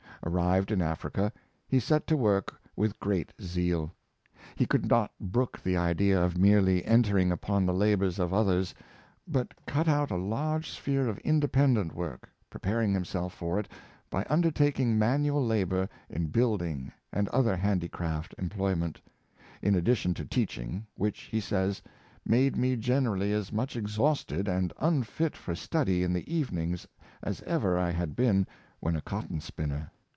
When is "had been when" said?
27.89-28.95